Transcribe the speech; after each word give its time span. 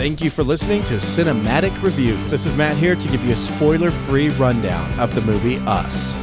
Thank 0.00 0.22
you 0.22 0.30
for 0.30 0.42
listening 0.42 0.82
to 0.84 0.94
Cinemattic 0.94 1.82
Reviews. 1.82 2.26
This 2.26 2.46
is 2.46 2.54
Matt 2.54 2.74
here 2.78 2.96
to 2.96 3.08
give 3.08 3.22
you 3.22 3.32
a 3.32 3.36
spoiler 3.36 3.90
free 3.90 4.30
rundown 4.30 4.98
of 4.98 5.14
the 5.14 5.20
movie 5.20 5.58
Us. 5.66 6.14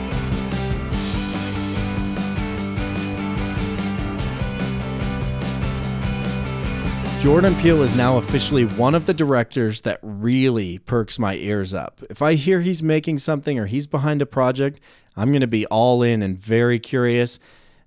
Jordan 7.21 7.54
Peele 7.58 7.84
is 7.84 7.95
now 7.95 8.18
officially 8.18 8.66
one 8.66 8.95
of 8.95 9.05
the 9.05 9.13
directors 9.13 9.82
that 9.82 10.00
really 10.02 10.80
perks 10.80 11.20
my 11.20 11.36
ears 11.36 11.75
up. 11.75 12.02
If 12.09 12.23
I 12.23 12.34
hear 12.34 12.62
he's 12.62 12.82
making 12.82 13.20
something 13.20 13.59
or 13.59 13.68
he's 13.68 13.86
behind 13.86 14.23
a 14.23 14.25
project, 14.25 14.80
I'm 15.16 15.30
going 15.30 15.41
to 15.41 15.46
be 15.46 15.68
all 15.68 16.02
in 16.02 16.23
and 16.23 16.36
very 16.36 16.80
curious 16.80 17.39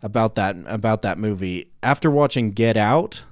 about 0.05 0.37
that 0.37 0.55
about 0.67 1.03
that 1.03 1.19
movie. 1.19 1.73
After 1.83 2.13
watching 2.13 2.53
Get 2.53 2.77
Out, 2.77 3.25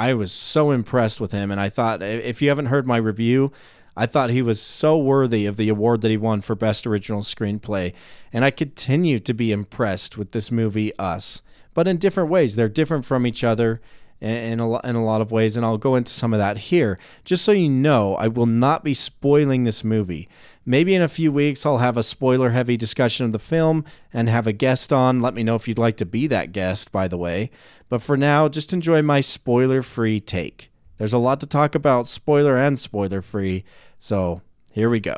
I 0.00 0.14
was 0.14 0.32
so 0.32 0.70
impressed 0.70 1.20
with 1.20 1.30
him 1.30 1.50
and 1.50 1.60
I 1.60 1.68
thought 1.68 2.02
if 2.02 2.40
you 2.40 2.48
haven't 2.48 2.66
heard 2.66 2.86
my 2.86 2.96
review, 2.96 3.52
I 3.94 4.06
thought 4.06 4.30
he 4.30 4.40
was 4.40 4.58
so 4.58 4.96
worthy 4.96 5.44
of 5.44 5.58
the 5.58 5.68
award 5.68 6.00
that 6.00 6.10
he 6.10 6.16
won 6.16 6.40
for 6.40 6.54
best 6.54 6.86
original 6.86 7.20
screenplay 7.20 7.92
and 8.32 8.42
I 8.42 8.50
continue 8.50 9.18
to 9.18 9.34
be 9.34 9.52
impressed 9.52 10.16
with 10.16 10.32
this 10.32 10.50
movie 10.50 10.98
Us, 10.98 11.42
but 11.74 11.86
in 11.86 11.98
different 11.98 12.30
ways. 12.30 12.56
They're 12.56 12.66
different 12.66 13.04
from 13.04 13.26
each 13.26 13.44
other 13.44 13.82
in 14.20 14.60
a, 14.60 14.80
in 14.80 14.96
a 14.96 15.04
lot 15.04 15.20
of 15.20 15.32
ways, 15.32 15.56
and 15.56 15.64
I'll 15.64 15.78
go 15.78 15.96
into 15.96 16.12
some 16.12 16.32
of 16.32 16.38
that 16.38 16.58
here. 16.58 16.98
Just 17.24 17.44
so 17.44 17.52
you 17.52 17.68
know, 17.68 18.14
I 18.16 18.28
will 18.28 18.46
not 18.46 18.84
be 18.84 18.94
spoiling 18.94 19.64
this 19.64 19.82
movie. 19.82 20.28
Maybe 20.66 20.94
in 20.94 21.02
a 21.02 21.08
few 21.08 21.32
weeks, 21.32 21.64
I'll 21.64 21.78
have 21.78 21.96
a 21.96 22.02
spoiler 22.02 22.50
heavy 22.50 22.76
discussion 22.76 23.24
of 23.24 23.32
the 23.32 23.38
film 23.38 23.84
and 24.12 24.28
have 24.28 24.46
a 24.46 24.52
guest 24.52 24.92
on. 24.92 25.20
Let 25.20 25.34
me 25.34 25.42
know 25.42 25.54
if 25.54 25.66
you'd 25.66 25.78
like 25.78 25.96
to 25.98 26.06
be 26.06 26.26
that 26.26 26.52
guest, 26.52 26.92
by 26.92 27.08
the 27.08 27.16
way. 27.16 27.50
But 27.88 28.02
for 28.02 28.16
now, 28.16 28.48
just 28.48 28.72
enjoy 28.72 29.02
my 29.02 29.20
spoiler 29.20 29.82
free 29.82 30.20
take. 30.20 30.70
There's 30.98 31.14
a 31.14 31.18
lot 31.18 31.40
to 31.40 31.46
talk 31.46 31.74
about, 31.74 32.06
spoiler 32.06 32.58
and 32.58 32.78
spoiler 32.78 33.22
free. 33.22 33.64
So 33.98 34.42
here 34.70 34.90
we 34.90 35.00
go. 35.00 35.16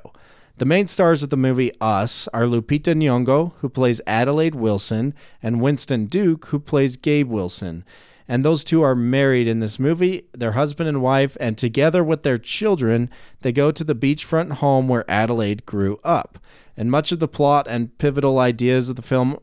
The 0.59 0.65
main 0.65 0.87
stars 0.87 1.25
of 1.25 1.31
the 1.31 1.37
movie 1.37 1.73
Us 1.81 2.29
are 2.29 2.45
Lupita 2.45 2.95
Nyong'o, 2.95 3.55
who 3.59 3.69
plays 3.69 4.01
Adelaide 4.07 4.55
Wilson, 4.55 5.13
and 5.43 5.61
Winston 5.61 6.07
Duke, 6.07 6.47
who 6.47 6.61
plays 6.61 6.97
Gabe 6.97 7.29
Wilson 7.29 7.85
and 8.29 8.45
those 8.45 8.65
two 8.65 8.83
are 8.83 8.95
married 8.95 9.47
in 9.47 9.61
this 9.61 9.79
movie, 9.79 10.29
their 10.33 10.53
husband 10.53 10.89
and 10.89 11.03
wife, 11.03 11.37
and 11.41 11.59
together 11.59 12.03
with 12.05 12.23
their 12.23 12.39
children, 12.39 13.11
they 13.41 13.53
go 13.53 13.71
to 13.73 13.85
the 13.85 13.95
beachfront 13.95 14.53
home 14.55 14.89
where 14.89 15.11
Adelaide 15.11 15.67
grew 15.67 16.01
up. 16.05 16.39
And 16.77 16.91
much 16.91 17.13
of 17.13 17.19
the 17.19 17.29
plot 17.29 17.67
and 17.69 17.97
pivotal 17.99 18.39
ideas 18.39 18.89
of 18.89 18.97
the 18.97 19.03
film 19.03 19.39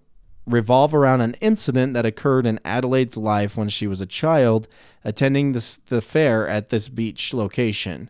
revolve 0.45 0.95
around 0.95 1.21
an 1.21 1.35
incident 1.41 1.93
that 1.93 2.05
occurred 2.05 2.45
in 2.45 2.59
Adelaide's 2.65 3.17
life 3.17 3.55
when 3.55 3.69
she 3.69 3.85
was 3.85 4.01
a 4.01 4.05
child, 4.05 4.67
attending 5.03 5.51
the, 5.51 5.77
the 5.87 6.01
fair 6.01 6.47
at 6.47 6.69
this 6.69 6.89
beach 6.89 7.33
location 7.33 8.09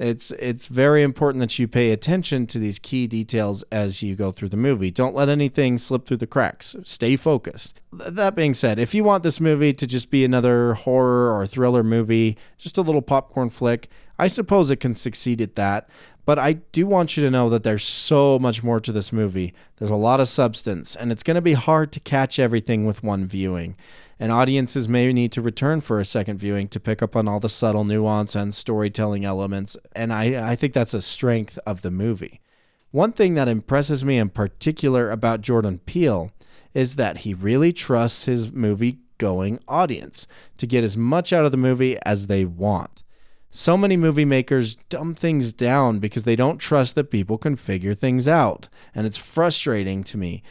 it's 0.00 0.30
it's 0.32 0.66
very 0.66 1.02
important 1.02 1.40
that 1.40 1.58
you 1.58 1.68
pay 1.68 1.92
attention 1.92 2.46
to 2.46 2.58
these 2.58 2.78
key 2.78 3.06
details 3.06 3.62
as 3.70 4.02
you 4.02 4.16
go 4.16 4.32
through 4.32 4.48
the 4.48 4.56
movie. 4.56 4.90
Don't 4.90 5.14
let 5.14 5.28
anything 5.28 5.76
slip 5.76 6.06
through 6.06 6.16
the 6.16 6.26
cracks. 6.26 6.74
Stay 6.84 7.16
focused. 7.16 7.82
That 7.92 8.34
being 8.34 8.54
said, 8.54 8.78
if 8.78 8.94
you 8.94 9.04
want 9.04 9.24
this 9.24 9.40
movie 9.40 9.74
to 9.74 9.86
just 9.86 10.10
be 10.10 10.24
another 10.24 10.72
horror 10.72 11.38
or 11.38 11.46
thriller 11.46 11.82
movie, 11.82 12.38
just 12.56 12.78
a 12.78 12.82
little 12.82 13.02
popcorn 13.02 13.50
flick, 13.50 13.90
I 14.20 14.28
suppose 14.28 14.70
it 14.70 14.76
can 14.76 14.94
succeed 14.94 15.40
at 15.40 15.56
that. 15.56 15.88
But 16.26 16.38
I 16.38 16.52
do 16.52 16.86
want 16.86 17.16
you 17.16 17.24
to 17.24 17.30
know 17.30 17.48
that 17.50 17.62
there's 17.62 17.82
so 17.82 18.38
much 18.38 18.62
more 18.62 18.78
to 18.78 18.92
this 18.92 19.12
movie. 19.12 19.52
There's 19.76 19.90
a 19.90 19.96
lot 19.96 20.20
of 20.20 20.28
substance, 20.28 20.94
and 20.94 21.10
it's 21.10 21.24
going 21.24 21.34
to 21.34 21.40
be 21.40 21.54
hard 21.54 21.90
to 21.92 22.00
catch 22.00 22.38
everything 22.38 22.84
with 22.84 23.02
one 23.02 23.26
viewing 23.26 23.74
and 24.20 24.30
audiences 24.30 24.86
may 24.86 25.10
need 25.14 25.32
to 25.32 25.40
return 25.40 25.80
for 25.80 25.98
a 25.98 26.04
second 26.04 26.36
viewing 26.36 26.68
to 26.68 26.78
pick 26.78 27.02
up 27.02 27.16
on 27.16 27.26
all 27.26 27.40
the 27.40 27.48
subtle 27.48 27.84
nuance 27.84 28.36
and 28.36 28.54
storytelling 28.54 29.24
elements. 29.24 29.78
And 29.96 30.12
I, 30.12 30.50
I 30.50 30.56
think 30.56 30.74
that's 30.74 30.92
a 30.92 31.00
strength 31.00 31.58
of 31.64 31.80
the 31.80 31.90
movie. 31.90 32.42
One 32.90 33.12
thing 33.12 33.32
that 33.34 33.48
impresses 33.48 34.04
me 34.04 34.18
in 34.18 34.28
particular 34.28 35.10
about 35.10 35.40
Jordan 35.40 35.78
Peele 35.86 36.32
is 36.74 36.96
that 36.96 37.18
he 37.18 37.32
really 37.32 37.72
trusts 37.72 38.26
his 38.26 38.52
movie 38.52 38.98
going 39.16 39.58
audience 39.66 40.28
to 40.58 40.66
get 40.66 40.84
as 40.84 40.98
much 40.98 41.32
out 41.32 41.46
of 41.46 41.50
the 41.50 41.56
movie 41.56 41.96
as 42.04 42.26
they 42.26 42.44
want. 42.44 43.02
So 43.50 43.76
many 43.76 43.96
movie 43.96 44.24
makers 44.24 44.76
dumb 44.88 45.14
things 45.14 45.52
down 45.52 45.98
because 45.98 46.24
they 46.24 46.36
don't 46.36 46.58
trust 46.58 46.94
that 46.94 47.10
people 47.10 47.36
can 47.36 47.56
figure 47.56 47.94
things 47.94 48.28
out, 48.28 48.68
and 48.94 49.06
it's 49.06 49.18
frustrating 49.18 50.04
to 50.04 50.16
me 50.16 50.42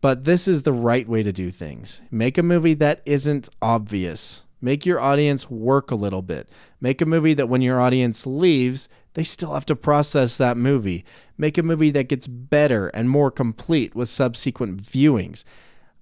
but 0.00 0.24
this 0.24 0.46
is 0.46 0.62
the 0.62 0.72
right 0.72 1.08
way 1.08 1.22
to 1.22 1.32
do 1.32 1.50
things. 1.50 2.02
Make 2.10 2.38
a 2.38 2.42
movie 2.42 2.74
that 2.74 3.00
isn't 3.04 3.48
obvious. 3.60 4.44
Make 4.60 4.86
your 4.86 5.00
audience 5.00 5.50
work 5.50 5.90
a 5.90 5.96
little 5.96 6.22
bit. 6.22 6.48
Make 6.80 7.00
a 7.00 7.06
movie 7.06 7.34
that 7.34 7.48
when 7.48 7.62
your 7.62 7.80
audience 7.80 8.26
leaves, 8.26 8.88
they 9.14 9.22
still 9.22 9.54
have 9.54 9.66
to 9.66 9.76
process 9.76 10.36
that 10.36 10.56
movie. 10.56 11.04
Make 11.36 11.58
a 11.58 11.62
movie 11.62 11.90
that 11.90 12.08
gets 12.08 12.26
better 12.26 12.88
and 12.88 13.10
more 13.10 13.30
complete 13.30 13.94
with 13.94 14.08
subsequent 14.08 14.82
viewings. 14.82 15.44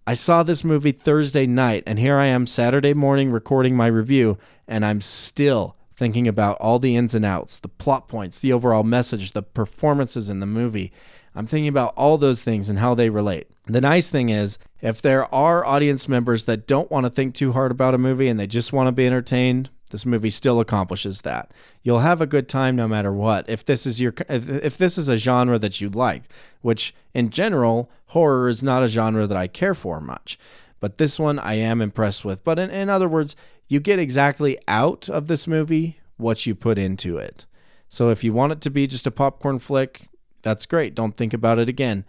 I 0.06 0.15
saw 0.15 0.42
this 0.42 0.65
movie 0.65 0.92
Thursday 0.92 1.47
night, 1.47 1.82
and 1.86 1.98
here 1.98 2.19
I 2.19 2.26
am 2.26 2.47
Saturday 2.47 2.92
morning 2.92 3.31
recording 3.31 3.75
my 3.75 3.86
review, 3.86 4.36
and 4.69 4.84
I'm 4.84 5.00
still 5.00 5.76
thinking 5.97 6.27
about 6.27 6.56
all 6.60 6.78
the 6.78 6.97
ins 6.97 7.15
and 7.15 7.25
outs, 7.25 7.59
the 7.59 7.69
plot 7.69 8.09
points, 8.09 8.41
the 8.41 8.53
overall 8.53 8.82
message, 8.82 9.32
the 9.32 9.43
performances 9.43 10.28
in 10.28 10.41
the 10.41 10.47
movie. 10.47 10.93
I'm 11.34 11.47
thinking 11.47 11.69
about 11.69 11.94
all 11.97 12.19
those 12.19 12.44
things 12.44 12.71
and 12.71 12.78
how 12.78 12.94
they 12.94 13.10
relate. 13.10 13.49
The 13.66 13.81
nice 13.81 14.10
thing 14.10 14.28
is, 14.28 14.59
if 14.81 15.03
there 15.03 15.33
are 15.34 15.65
audience 15.65 16.09
members 16.09 16.44
that 16.44 16.66
don't 16.66 16.91
want 16.91 17.06
to 17.06 17.10
think 17.10 17.34
too 17.34 17.53
hard 17.53 17.71
about 17.71 17.94
a 17.94 17.99
movie 17.99 18.28
and 18.28 18.38
they 18.38 18.47
just 18.47 18.72
want 18.72 18.88
to 18.88 18.93
be 18.93 19.06
entertained, 19.06 19.71
this 19.91 20.04
movie 20.04 20.31
still 20.31 20.60
accomplishes 20.60 21.22
that. 21.22 21.53
You'll 21.83 22.00
have 22.00 22.21
a 22.21 22.27
good 22.27 22.49
time 22.49 22.77
no 22.77 22.88
matter 22.88 23.12
what. 23.12 23.49
If 23.49 23.65
this 23.65 23.87
is 23.87 24.00
your 24.00 24.12
if, 24.28 24.49
if 24.49 24.77
this 24.77 24.99
is 24.99 25.09
a 25.09 25.16
genre 25.16 25.59
that 25.59 25.81
you 25.81 25.88
like, 25.88 26.25
which 26.62 26.94
in 27.15 27.31
general, 27.31 27.91
horror 28.06 28.49
is 28.49 28.62
not 28.62 28.83
a 28.83 28.88
genre 28.88 29.27
that 29.27 29.37
I 29.37 29.47
care 29.47 29.75
for 29.75 30.00
much. 30.00 30.38
But 30.81 30.99
this 30.99 31.19
one 31.19 31.38
I 31.38 31.54
am 31.54 31.81
impressed 31.81 32.25
with. 32.25 32.44
But 32.44 32.59
in, 32.59 32.71
in 32.71 32.91
other 32.91 33.09
words, 33.09 33.37
you 33.69 33.81
get 33.81 33.99
exactly 33.99 34.59
out 34.69 35.09
of 35.09 35.27
this 35.27 35.47
movie 35.47 35.99
what 36.17 36.47
you 36.47 36.55
put 36.55 36.79
into 36.79 37.19
it. 37.19 37.47
So 37.89 38.11
if 38.11 38.25
you 38.25 38.33
want 38.33 38.53
it 38.53 38.61
to 38.63 38.71
be 38.71 38.87
just 38.87 39.07
a 39.07 39.11
popcorn 39.11 39.59
flick, 39.59 40.09
that's 40.43 40.67
great. 40.67 40.95
Don't 40.95 41.17
think 41.17 41.33
about 41.33 41.59
it 41.59 41.69
again. 41.69 42.05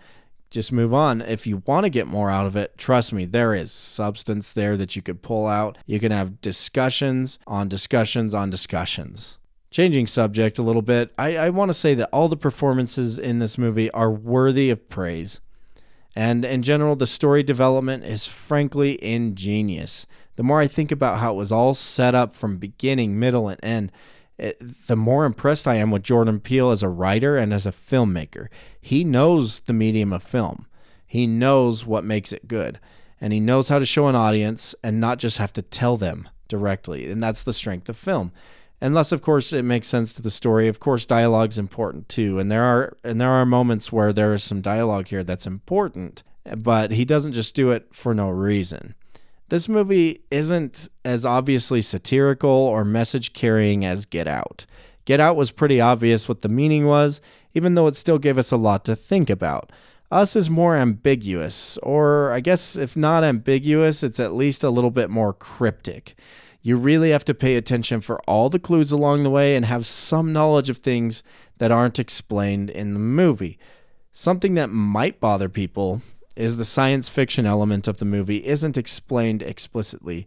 Just 0.49 0.71
move 0.71 0.93
on. 0.93 1.21
If 1.21 1.45
you 1.45 1.63
want 1.65 1.85
to 1.85 1.89
get 1.89 2.07
more 2.07 2.29
out 2.29 2.45
of 2.45 2.55
it, 2.55 2.77
trust 2.77 3.11
me, 3.11 3.25
there 3.25 3.53
is 3.53 3.71
substance 3.71 4.53
there 4.53 4.77
that 4.77 4.95
you 4.95 5.01
could 5.01 5.21
pull 5.21 5.47
out. 5.47 5.77
You 5.85 5.99
can 5.99 6.11
have 6.11 6.41
discussions 6.41 7.39
on 7.45 7.67
discussions 7.67 8.33
on 8.33 8.49
discussions. 8.49 9.37
Changing 9.69 10.07
subject 10.07 10.57
a 10.57 10.63
little 10.63 10.81
bit, 10.81 11.11
I, 11.17 11.35
I 11.35 11.49
want 11.49 11.69
to 11.69 11.73
say 11.73 11.95
that 11.95 12.09
all 12.13 12.29
the 12.29 12.37
performances 12.37 13.19
in 13.19 13.39
this 13.39 13.57
movie 13.57 13.91
are 13.91 14.11
worthy 14.11 14.69
of 14.69 14.87
praise. 14.87 15.41
And 16.15 16.45
in 16.45 16.63
general, 16.63 16.95
the 16.95 17.07
story 17.07 17.43
development 17.43 18.05
is 18.05 18.25
frankly 18.27 19.03
ingenious. 19.03 20.05
The 20.37 20.43
more 20.43 20.59
I 20.59 20.67
think 20.67 20.91
about 20.91 21.19
how 21.19 21.33
it 21.33 21.37
was 21.37 21.51
all 21.51 21.73
set 21.73 22.15
up 22.15 22.33
from 22.33 22.57
beginning, 22.57 23.19
middle, 23.19 23.49
and 23.49 23.59
end, 23.63 23.91
it, 24.37 24.57
the 24.87 24.95
more 24.95 25.25
impressed 25.25 25.67
I 25.67 25.75
am 25.75 25.91
with 25.91 26.03
Jordan 26.03 26.39
Peele 26.39 26.71
as 26.71 26.83
a 26.83 26.89
writer 26.89 27.37
and 27.37 27.53
as 27.53 27.65
a 27.65 27.71
filmmaker. 27.71 28.47
He 28.79 29.03
knows 29.03 29.61
the 29.61 29.73
medium 29.73 30.11
of 30.13 30.23
film, 30.23 30.67
he 31.05 31.27
knows 31.27 31.85
what 31.85 32.03
makes 32.03 32.33
it 32.33 32.47
good, 32.47 32.79
and 33.21 33.31
he 33.31 33.39
knows 33.39 33.69
how 33.69 33.79
to 33.79 33.85
show 33.85 34.07
an 34.07 34.15
audience 34.15 34.75
and 34.83 34.99
not 34.99 35.19
just 35.19 35.37
have 35.37 35.53
to 35.53 35.61
tell 35.61 35.97
them 35.97 36.29
directly. 36.47 37.09
And 37.09 37.23
that's 37.23 37.43
the 37.43 37.53
strength 37.53 37.87
of 37.89 37.97
film. 37.97 38.31
Unless, 38.85 39.11
of 39.11 39.23
course, 39.23 39.51
it 39.51 39.65
makes 39.65 39.87
sense 39.87 40.13
to 40.13 40.21
the 40.21 40.29
story. 40.29 40.67
Of 40.67 40.79
course, 40.79 41.07
dialogue's 41.07 41.57
important 41.57 42.07
too, 42.07 42.37
and 42.37 42.51
there 42.51 42.61
are 42.61 42.95
and 43.03 43.19
there 43.19 43.31
are 43.31 43.43
moments 43.43 43.91
where 43.91 44.13
there 44.13 44.31
is 44.31 44.43
some 44.43 44.61
dialogue 44.61 45.07
here 45.07 45.23
that's 45.23 45.47
important, 45.47 46.21
but 46.55 46.91
he 46.91 47.03
doesn't 47.03 47.31
just 47.31 47.55
do 47.55 47.71
it 47.71 47.87
for 47.95 48.13
no 48.13 48.29
reason. 48.29 48.93
This 49.49 49.67
movie 49.67 50.21
isn't 50.29 50.87
as 51.03 51.25
obviously 51.25 51.81
satirical 51.81 52.51
or 52.51 52.85
message 52.85 53.33
carrying 53.33 53.83
as 53.83 54.05
Get 54.05 54.27
Out. 54.27 54.67
Get 55.05 55.19
Out 55.19 55.35
was 55.35 55.49
pretty 55.49 55.81
obvious 55.81 56.29
what 56.29 56.41
the 56.41 56.47
meaning 56.47 56.85
was, 56.85 57.21
even 57.55 57.73
though 57.73 57.87
it 57.87 57.95
still 57.95 58.19
gave 58.19 58.37
us 58.37 58.51
a 58.51 58.57
lot 58.57 58.85
to 58.85 58.95
think 58.95 59.31
about. 59.31 59.71
Us 60.11 60.35
is 60.35 60.47
more 60.47 60.75
ambiguous, 60.75 61.79
or 61.79 62.31
I 62.31 62.39
guess 62.39 62.75
if 62.75 62.95
not 62.95 63.23
ambiguous, 63.23 64.03
it's 64.03 64.19
at 64.19 64.35
least 64.35 64.63
a 64.63 64.69
little 64.69 64.91
bit 64.91 65.09
more 65.09 65.33
cryptic. 65.33 66.15
You 66.65 66.77
really 66.77 67.11
have 67.11 67.23
to 67.25 67.35
pay 67.35 67.57
attention 67.57 68.01
for 68.01 68.19
all 68.21 68.49
the 68.49 68.57
clues 68.57 68.91
along 68.91 69.21
the 69.21 69.29
way 69.29 69.55
and 69.55 69.65
have 69.65 69.85
some 69.85 70.33
knowledge 70.33 70.67
of 70.67 70.79
things 70.79 71.21
that 71.59 71.71
aren't 71.71 71.99
explained 71.99 72.71
in 72.71 72.95
the 72.95 72.99
movie. 72.99 73.59
Something 74.11 74.55
that 74.55 74.71
might 74.71 75.19
bother 75.19 75.47
people 75.47 76.01
is 76.35 76.57
the 76.57 76.65
science 76.65 77.07
fiction 77.07 77.45
element 77.45 77.87
of 77.87 77.99
the 77.99 78.05
movie 78.05 78.43
isn't 78.47 78.79
explained 78.79 79.43
explicitly. 79.43 80.25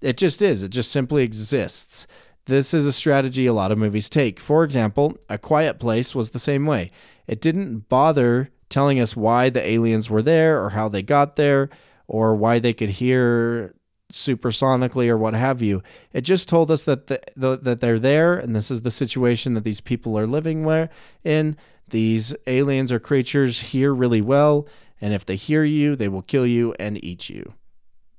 It 0.00 0.16
just 0.16 0.40
is, 0.40 0.62
it 0.62 0.70
just 0.70 0.90
simply 0.90 1.22
exists. 1.22 2.06
This 2.46 2.72
is 2.72 2.86
a 2.86 2.90
strategy 2.92 3.44
a 3.44 3.52
lot 3.52 3.70
of 3.70 3.76
movies 3.76 4.08
take. 4.08 4.40
For 4.40 4.64
example, 4.64 5.18
A 5.28 5.36
Quiet 5.36 5.78
Place 5.78 6.14
was 6.14 6.30
the 6.30 6.38
same 6.38 6.64
way. 6.64 6.90
It 7.26 7.42
didn't 7.42 7.90
bother 7.90 8.48
telling 8.70 8.98
us 8.98 9.14
why 9.14 9.50
the 9.50 9.68
aliens 9.68 10.08
were 10.08 10.22
there 10.22 10.64
or 10.64 10.70
how 10.70 10.88
they 10.88 11.02
got 11.02 11.36
there 11.36 11.68
or 12.08 12.34
why 12.34 12.60
they 12.60 12.72
could 12.72 12.88
hear 12.88 13.74
supersonically 14.10 15.08
or 15.08 15.18
what 15.18 15.34
have 15.34 15.62
you. 15.62 15.82
It 16.12 16.22
just 16.22 16.48
told 16.48 16.70
us 16.70 16.84
that 16.84 17.08
the, 17.08 17.20
the, 17.36 17.56
that 17.56 17.80
they're 17.80 17.98
there 17.98 18.36
and 18.36 18.54
this 18.54 18.70
is 18.70 18.82
the 18.82 18.90
situation 18.90 19.54
that 19.54 19.64
these 19.64 19.80
people 19.80 20.18
are 20.18 20.26
living 20.26 20.64
where 20.64 20.88
in. 21.24 21.56
These 21.88 22.34
aliens 22.48 22.90
or 22.90 22.98
creatures 22.98 23.60
hear 23.60 23.94
really 23.94 24.20
well, 24.20 24.66
and 25.00 25.14
if 25.14 25.24
they 25.24 25.36
hear 25.36 25.62
you, 25.62 25.94
they 25.94 26.08
will 26.08 26.22
kill 26.22 26.44
you 26.44 26.74
and 26.80 27.02
eat 27.04 27.28
you. 27.28 27.54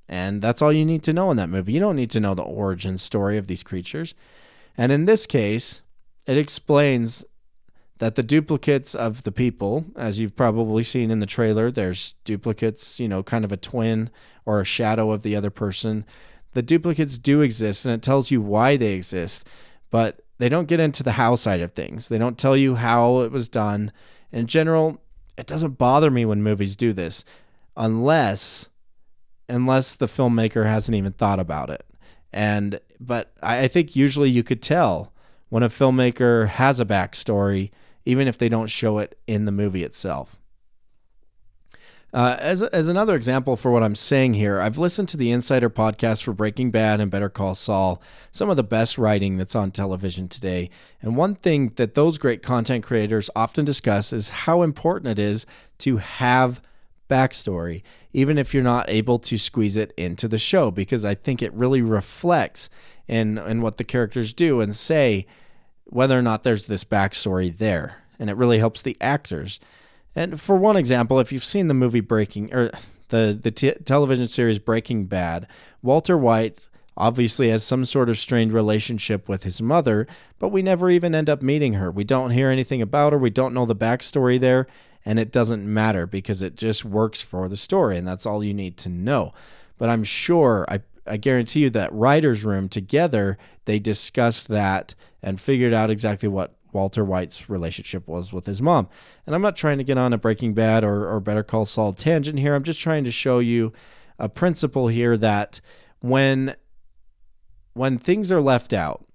And 0.07 0.41
that's 0.41 0.61
all 0.61 0.71
you 0.71 0.85
need 0.85 1.03
to 1.03 1.13
know 1.13 1.31
in 1.31 1.37
that 1.37 1.49
movie. 1.49 1.73
You 1.73 1.81
don't 1.81 1.97
need 1.97 2.11
to 2.11 2.21
know 2.21 2.33
the 2.33 2.43
origin 2.43 2.97
story 2.97 3.37
of 3.37 3.47
these 3.47 3.63
creatures. 3.63 4.15
And 4.77 4.91
in 4.91 5.03
this 5.03 5.25
case, 5.25 5.81
it 6.25 6.37
explains 6.37 7.25
that 7.99 8.15
the 8.15 8.23
duplicates 8.23 8.93
of 8.93 9.23
the 9.23 9.31
people, 9.31 9.85
as 9.95 10.19
you've 10.19 10.35
probably 10.35 10.83
seen 10.83 11.09
in 11.09 11.19
the 11.19 11.25
trailer, 11.25 11.71
there's 11.71 12.13
duplicates, 12.23 12.99
you 12.99 13.07
know, 13.07 13.23
kind 13.23 13.43
of 13.43 13.51
a 13.51 13.57
twin 13.57 14.09
or 14.45 14.61
a 14.61 14.65
shadow 14.65 15.11
of 15.11 15.23
the 15.23 15.35
other 15.35 15.49
person. 15.49 16.05
The 16.53 16.61
duplicates 16.61 17.17
do 17.17 17.41
exist, 17.41 17.85
and 17.85 17.93
it 17.93 18.01
tells 18.01 18.31
you 18.31 18.41
why 18.41 18.77
they 18.77 18.93
exist, 18.93 19.47
but 19.89 20.21
they 20.37 20.49
don't 20.49 20.67
get 20.67 20.79
into 20.79 21.03
the 21.03 21.13
how 21.13 21.35
side 21.35 21.61
of 21.61 21.73
things. 21.73 22.07
They 22.07 22.17
don't 22.17 22.37
tell 22.37 22.55
you 22.55 22.75
how 22.75 23.21
it 23.21 23.31
was 23.31 23.49
done. 23.49 23.91
In 24.31 24.47
general, 24.47 25.01
it 25.37 25.47
doesn't 25.47 25.77
bother 25.77 26.11
me 26.11 26.25
when 26.25 26.43
movies 26.43 26.75
do 26.75 26.93
this, 26.93 27.25
unless 27.75 28.69
unless 29.49 29.95
the 29.95 30.07
filmmaker 30.07 30.65
hasn't 30.65 30.95
even 30.95 31.13
thought 31.13 31.39
about 31.39 31.69
it. 31.69 31.83
And 32.33 32.79
but 32.99 33.33
I 33.41 33.67
think 33.67 33.95
usually 33.95 34.29
you 34.29 34.43
could 34.43 34.61
tell 34.61 35.13
when 35.49 35.63
a 35.63 35.69
filmmaker 35.69 36.47
has 36.47 36.79
a 36.79 36.85
backstory, 36.85 37.71
even 38.07 38.25
if 38.25 38.37
they 38.37 38.47
don't 38.47 38.69
show 38.69 38.99
it 38.99 39.19
in 39.27 39.43
the 39.43 39.51
movie 39.51 39.83
itself. 39.83 40.37
Uh, 42.13 42.37
as, 42.39 42.63
as 42.63 42.87
another 42.87 43.15
example 43.15 43.57
for 43.57 43.69
what 43.69 43.83
I'm 43.83 43.95
saying 43.95 44.35
here, 44.35 44.61
I've 44.61 44.77
listened 44.77 45.09
to 45.09 45.17
the 45.17 45.29
Insider 45.29 45.69
podcast 45.69 46.23
for 46.23 46.31
Breaking 46.31 46.71
Bad 46.71 47.01
and 47.01 47.11
Better 47.11 47.27
Call 47.27 47.53
Saul, 47.53 48.01
some 48.31 48.49
of 48.49 48.55
the 48.55 48.63
best 48.63 48.97
writing 48.97 49.35
that's 49.35 49.55
on 49.55 49.71
television 49.71 50.29
today. 50.29 50.69
And 51.01 51.17
one 51.17 51.35
thing 51.35 51.73
that 51.75 51.95
those 51.95 52.17
great 52.17 52.41
content 52.41 52.85
creators 52.85 53.29
often 53.35 53.65
discuss 53.65 54.13
is 54.13 54.29
how 54.29 54.61
important 54.61 55.11
it 55.11 55.19
is 55.19 55.45
to 55.79 55.97
have 55.97 56.61
backstory, 57.09 57.83
even 58.13 58.37
if 58.37 58.53
you're 58.53 58.63
not 58.63 58.89
able 58.89 59.19
to 59.19 59.37
squeeze 59.37 59.75
it 59.75 59.93
into 59.97 60.29
the 60.29 60.37
show, 60.37 60.71
because 60.71 61.03
I 61.03 61.13
think 61.13 61.41
it 61.41 61.53
really 61.53 61.81
reflects 61.81 62.69
in, 63.05 63.37
in 63.37 63.61
what 63.61 63.77
the 63.77 63.83
characters 63.83 64.31
do 64.31 64.61
and 64.61 64.73
say 64.73 65.27
whether 65.89 66.17
or 66.17 66.21
not 66.21 66.43
there's 66.43 66.67
this 66.67 66.83
backstory 66.83 67.55
there. 67.55 68.03
And 68.19 68.29
it 68.29 68.37
really 68.37 68.59
helps 68.59 68.81
the 68.81 68.97
actors. 68.99 69.59
And 70.15 70.41
for 70.41 70.55
one 70.55 70.77
example, 70.77 71.19
if 71.19 71.31
you've 71.31 71.45
seen 71.45 71.67
the 71.67 71.73
movie 71.73 71.99
Breaking 71.99 72.53
or 72.53 72.71
the 73.09 73.37
the 73.39 73.51
t- 73.51 73.75
television 73.85 74.27
series 74.27 74.59
Breaking 74.59 75.05
Bad, 75.05 75.47
Walter 75.81 76.17
White 76.17 76.67
obviously 76.97 77.49
has 77.49 77.63
some 77.63 77.85
sort 77.85 78.09
of 78.09 78.17
strained 78.17 78.51
relationship 78.51 79.29
with 79.29 79.43
his 79.43 79.61
mother, 79.61 80.07
but 80.39 80.49
we 80.49 80.63
never 80.63 80.89
even 80.89 81.13
end 81.13 81.29
up 81.29 81.43
meeting 81.43 81.73
her. 81.73 81.91
We 81.91 82.03
don't 82.03 82.31
hear 82.31 82.49
anything 82.49 82.81
about 82.81 83.13
her. 83.13 83.19
We 83.19 83.29
don't 83.29 83.53
know 83.53 83.65
the 83.65 83.75
backstory 83.75 84.39
there, 84.39 84.65
and 85.05 85.19
it 85.19 85.31
doesn't 85.31 85.71
matter 85.71 86.07
because 86.07 86.41
it 86.41 86.55
just 86.55 86.83
works 86.83 87.21
for 87.21 87.47
the 87.47 87.55
story, 87.55 87.97
and 87.97 88.07
that's 88.07 88.25
all 88.25 88.43
you 88.43 88.53
need 88.53 88.77
to 88.77 88.89
know. 88.89 89.33
But 89.77 89.89
I'm 89.89 90.03
sure, 90.03 90.65
I, 90.67 90.81
I 91.05 91.17
guarantee 91.17 91.59
you 91.59 91.69
that 91.69 91.93
writer's 91.93 92.43
room 92.43 92.67
together, 92.67 93.37
they 93.65 93.77
discussed 93.77 94.47
that 94.47 94.95
and 95.27 95.41
figured 95.41 95.73
out 95.73 95.89
exactly 95.89 96.29
what 96.29 96.55
Walter 96.71 97.03
White's 97.03 97.49
relationship 97.49 98.07
was 98.07 98.31
with 98.31 98.45
his 98.45 98.61
mom. 98.61 98.87
And 99.25 99.35
I'm 99.35 99.41
not 99.41 99.57
trying 99.57 99.77
to 99.77 99.83
get 99.83 99.97
on 99.97 100.13
a 100.13 100.17
Breaking 100.17 100.53
Bad 100.53 100.85
or, 100.85 101.05
or 101.05 101.19
Better 101.19 101.43
Call 101.43 101.65
Saul 101.65 101.91
tangent 101.91 102.39
here. 102.39 102.55
I'm 102.55 102.63
just 102.63 102.79
trying 102.79 103.03
to 103.03 103.11
show 103.11 103.39
you 103.39 103.73
a 104.17 104.29
principle 104.29 104.87
here 104.87 105.17
that 105.17 105.59
when 105.99 106.55
when 107.73 107.97
things 107.97 108.31
are 108.31 108.39
left 108.39 108.71
out 108.71 109.05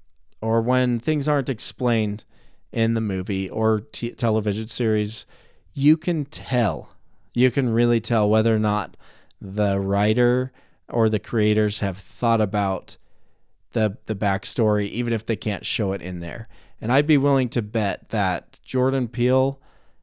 or 0.42 0.60
when 0.60 1.00
things 1.00 1.26
aren't 1.26 1.48
explained 1.48 2.24
in 2.72 2.92
the 2.92 3.00
movie 3.00 3.48
or 3.48 3.80
t- 3.80 4.10
television 4.10 4.68
series, 4.68 5.24
you 5.72 5.96
can 5.96 6.26
tell. 6.26 6.90
You 7.32 7.50
can 7.50 7.70
really 7.70 8.00
tell 8.00 8.28
whether 8.28 8.54
or 8.54 8.58
not 8.58 8.98
the 9.40 9.80
writer 9.80 10.52
or 10.90 11.08
the 11.08 11.18
creators 11.18 11.80
have 11.80 11.96
thought 11.96 12.42
about 12.42 12.98
the 13.72 13.98
the 14.04 14.14
backstory, 14.14 14.88
even 14.88 15.12
if 15.12 15.24
they 15.24 15.36
can't 15.36 15.66
show 15.66 15.92
it 15.92 16.02
in 16.02 16.20
there. 16.20 16.48
And 16.80 16.90
I'd 16.92 17.06
be 17.06 17.18
willing 17.18 17.48
to 17.50 17.62
bet 17.62 18.08
that 18.10 18.58
Jordan 18.64 19.08
Peele 19.08 19.60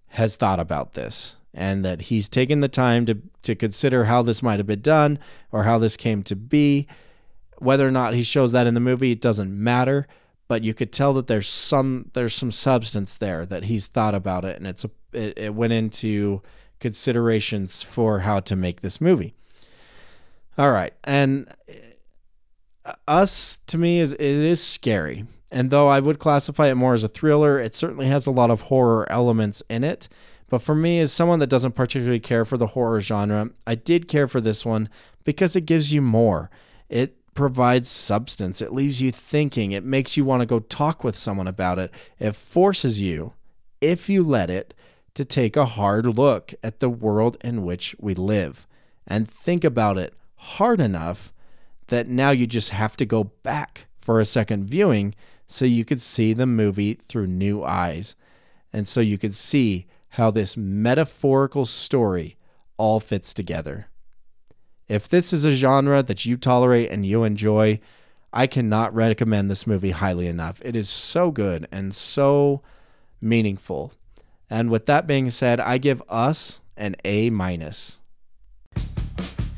has 0.09 0.35
thought 0.35 0.59
about 0.59 0.93
this 0.93 1.35
and 1.53 1.83
that 1.83 2.03
he's 2.03 2.29
taken 2.29 2.61
the 2.61 2.67
time 2.67 3.05
to 3.05 3.17
to 3.43 3.55
consider 3.55 4.05
how 4.05 4.21
this 4.21 4.43
might 4.43 4.59
have 4.59 4.67
been 4.67 4.81
done 4.81 5.19
or 5.51 5.63
how 5.63 5.77
this 5.77 5.97
came 5.97 6.23
to 6.23 6.35
be. 6.35 6.87
Whether 7.57 7.87
or 7.87 7.91
not 7.91 8.13
he 8.13 8.23
shows 8.23 8.53
that 8.53 8.67
in 8.67 8.73
the 8.73 8.79
movie, 8.79 9.11
it 9.11 9.21
doesn't 9.21 9.51
matter 9.51 10.07
but 10.49 10.63
you 10.63 10.73
could 10.73 10.91
tell 10.91 11.13
that 11.13 11.27
there's 11.27 11.47
some 11.47 12.11
there's 12.13 12.35
some 12.35 12.51
substance 12.51 13.15
there 13.15 13.45
that 13.45 13.65
he's 13.65 13.87
thought 13.87 14.13
about 14.13 14.43
it 14.43 14.57
and 14.57 14.67
it's 14.67 14.83
a, 14.83 14.89
it, 15.13 15.37
it 15.37 15.55
went 15.55 15.71
into 15.71 16.41
considerations 16.81 17.81
for 17.81 18.19
how 18.21 18.41
to 18.41 18.57
make 18.57 18.81
this 18.81 18.99
movie 18.99 19.33
all 20.57 20.71
right 20.71 20.93
and 21.05 21.47
us 23.09 23.57
to 23.67 23.77
me 23.77 23.99
is 23.99 24.13
it 24.13 24.21
is 24.21 24.63
scary 24.63 25.25
and 25.51 25.71
though 25.71 25.87
i 25.87 25.99
would 25.99 26.19
classify 26.19 26.67
it 26.67 26.75
more 26.75 26.93
as 26.93 27.03
a 27.03 27.09
thriller 27.09 27.59
it 27.59 27.73
certainly 27.73 28.07
has 28.07 28.27
a 28.27 28.31
lot 28.31 28.51
of 28.51 28.61
horror 28.61 29.09
elements 29.11 29.63
in 29.69 29.83
it 29.83 30.07
but 30.47 30.61
for 30.61 30.75
me 30.75 30.99
as 30.99 31.11
someone 31.11 31.39
that 31.39 31.47
doesn't 31.47 31.73
particularly 31.73 32.19
care 32.19 32.45
for 32.45 32.57
the 32.57 32.67
horror 32.67 33.01
genre 33.01 33.49
i 33.65 33.73
did 33.73 34.07
care 34.07 34.27
for 34.27 34.39
this 34.39 34.65
one 34.65 34.87
because 35.23 35.55
it 35.55 35.65
gives 35.65 35.91
you 35.91 36.01
more 36.01 36.51
it 36.87 37.15
provides 37.39 37.87
substance. 37.87 38.61
It 38.61 38.73
leaves 38.73 39.01
you 39.01 39.13
thinking. 39.13 39.71
It 39.71 39.85
makes 39.85 40.17
you 40.17 40.25
want 40.25 40.41
to 40.41 40.45
go 40.45 40.59
talk 40.59 41.05
with 41.05 41.15
someone 41.15 41.47
about 41.47 41.79
it. 41.79 41.89
It 42.19 42.35
forces 42.35 42.99
you, 42.99 43.31
if 43.79 44.09
you 44.09 44.23
let 44.23 44.49
it, 44.49 44.73
to 45.13 45.23
take 45.23 45.55
a 45.55 45.63
hard 45.63 46.05
look 46.05 46.53
at 46.61 46.81
the 46.81 46.89
world 46.89 47.37
in 47.41 47.63
which 47.63 47.95
we 47.97 48.13
live 48.13 48.67
and 49.07 49.29
think 49.29 49.63
about 49.63 49.97
it 49.97 50.13
hard 50.35 50.81
enough 50.81 51.31
that 51.89 52.07
now 52.07 52.31
you 52.31 52.47
just 52.47 52.69
have 52.69 52.97
to 52.97 53.05
go 53.05 53.25
back 53.25 53.87
for 53.99 54.19
a 54.19 54.25
second 54.25 54.65
viewing 54.65 55.13
so 55.45 55.65
you 55.65 55.85
could 55.85 56.01
see 56.01 56.33
the 56.33 56.45
movie 56.45 56.93
through 56.93 57.27
new 57.27 57.63
eyes. 57.63 58.15
And 58.71 58.87
so 58.87 59.01
you 59.01 59.17
could 59.17 59.35
see 59.35 59.87
how 60.09 60.31
this 60.31 60.55
metaphorical 60.57 61.65
story 61.65 62.37
all 62.77 62.99
fits 62.99 63.33
together. 63.33 63.87
If 64.87 65.07
this 65.07 65.33
is 65.33 65.45
a 65.45 65.53
genre 65.53 66.01
that 66.01 66.25
you 66.25 66.37
tolerate 66.37 66.89
and 66.89 67.05
you 67.05 67.23
enjoy, 67.23 67.79
I 68.33 68.47
cannot 68.47 68.93
recommend 68.93 69.49
this 69.49 69.67
movie 69.67 69.91
highly 69.91 70.27
enough. 70.27 70.61
It 70.63 70.75
is 70.75 70.89
so 70.89 71.29
good 71.31 71.67
and 71.71 71.93
so 71.93 72.61
meaningful. 73.21 73.93
And 74.49 74.69
with 74.69 74.87
that 74.87 75.05
being 75.05 75.29
said, 75.29 75.59
I 75.59 75.77
give 75.77 76.01
us 76.09 76.61
an 76.75 76.95
A 77.05 77.29
minus. 77.29 77.98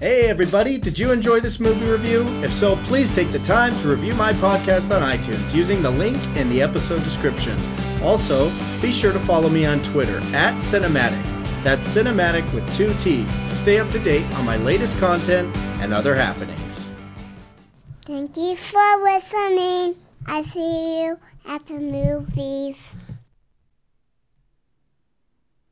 Hey 0.01 0.27
everybody, 0.29 0.79
did 0.79 0.97
you 0.97 1.11
enjoy 1.11 1.41
this 1.41 1.59
movie 1.59 1.85
review? 1.85 2.27
If 2.43 2.51
so, 2.51 2.75
please 2.85 3.11
take 3.11 3.31
the 3.31 3.39
time 3.39 3.77
to 3.81 3.87
review 3.87 4.15
my 4.15 4.33
podcast 4.33 4.93
on 4.93 5.03
iTunes 5.03 5.53
using 5.53 5.83
the 5.83 5.91
link 5.91 6.17
in 6.35 6.49
the 6.49 6.61
episode 6.61 7.03
description. 7.03 7.55
Also, 8.01 8.51
be 8.81 8.91
sure 8.91 9.13
to 9.13 9.19
follow 9.19 9.47
me 9.47 9.65
on 9.65 9.81
Twitter 9.83 10.17
at 10.35 10.55
Cinemattic 10.55 11.31
that's 11.63 11.87
Cinemattic 11.87 12.51
with 12.53 12.65
two 12.75 12.93
T's 12.95 13.39
to 13.41 13.55
stay 13.55 13.79
up 13.79 13.91
to 13.91 13.99
date 13.99 14.25
on 14.35 14.45
my 14.45 14.57
latest 14.57 14.97
content 14.97 15.55
and 15.79 15.93
other 15.93 16.15
happenings. 16.15 16.89
Thank 18.03 18.35
you 18.35 18.55
for 18.55 19.03
listening. 19.03 19.95
I 20.25 20.41
see 20.41 21.03
you 21.03 21.19
at 21.47 21.65
the 21.67 21.75
movies. 21.75 22.95